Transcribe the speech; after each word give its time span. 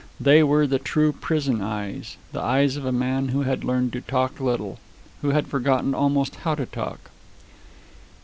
They 0.19 0.41
were 0.41 0.65
the 0.65 0.79
true 0.79 1.11
prison 1.11 1.61
eyes 1.61 2.17
the 2.31 2.41
eyes 2.41 2.75
of 2.75 2.85
a 2.85 2.91
man 2.91 3.27
who 3.27 3.43
had 3.43 3.63
learned 3.63 3.93
to 3.93 4.01
talk 4.01 4.39
little, 4.39 4.79
who 5.21 5.29
had 5.29 5.45
forgotten 5.47 5.93
almost 5.93 6.37
how 6.37 6.55
to 6.55 6.65
talk. 6.65 7.11